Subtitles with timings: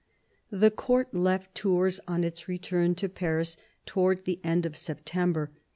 [0.49, 3.55] The Court left Tours on its return to Paris
[3.85, 5.51] towards the end of September.